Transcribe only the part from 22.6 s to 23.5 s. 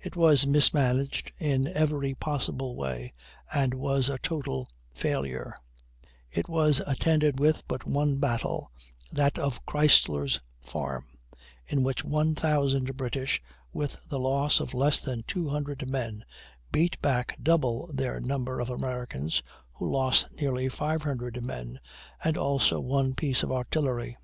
one piece